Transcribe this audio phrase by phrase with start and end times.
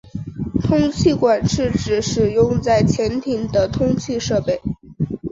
[0.63, 4.59] 通气管是指使用在潜艇的通气设备。